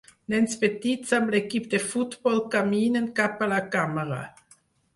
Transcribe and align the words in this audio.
Nens 0.33 0.53
petits 0.61 1.11
amb 1.17 1.29
l'equip 1.35 1.67
de 1.75 1.81
futbol 1.85 2.41
caminen 2.57 3.07
cap 3.23 3.47
a 3.49 3.53
la 3.55 3.63
càmera. 3.77 4.21